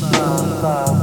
[0.00, 1.01] Love.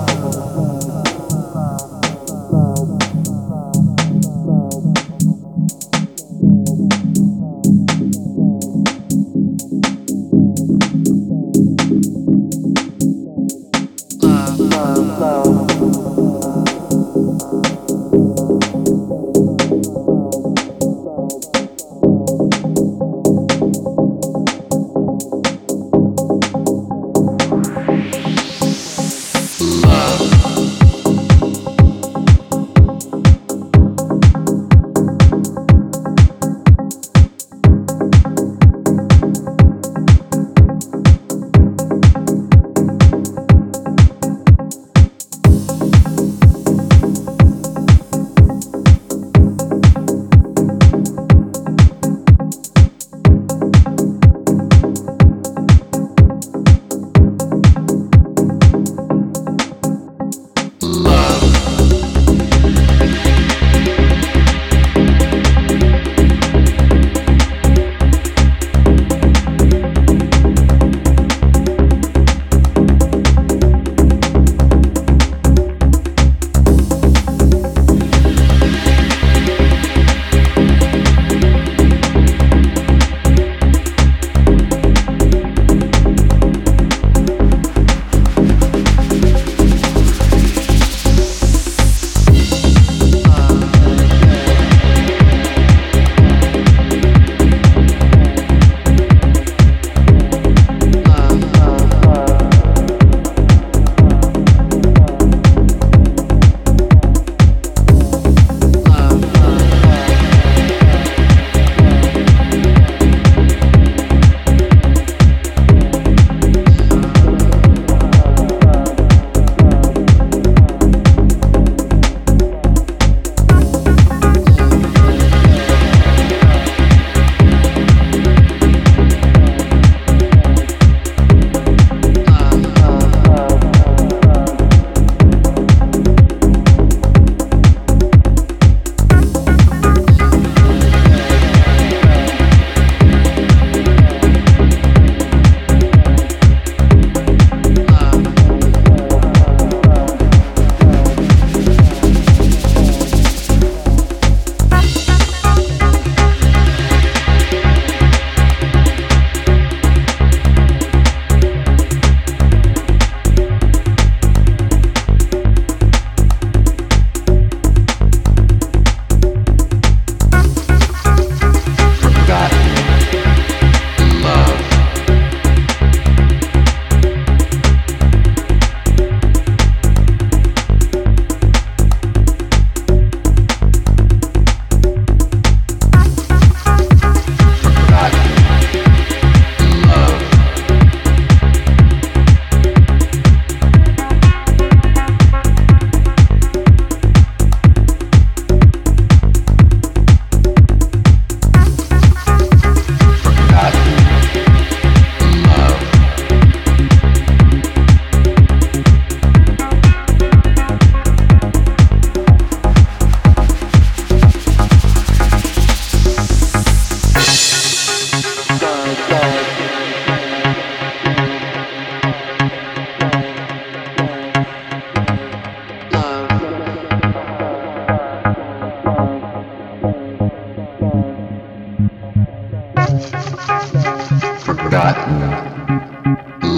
[234.70, 235.20] forgotten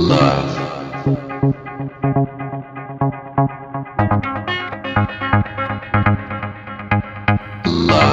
[0.10, 0.58] love.
[7.66, 8.11] Love.